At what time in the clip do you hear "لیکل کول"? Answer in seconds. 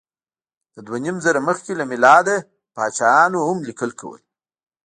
3.67-4.21